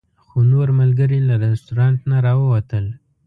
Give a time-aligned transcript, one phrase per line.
[0.25, 2.85] خو نور ملګري له رسټورانټ نه راووتل.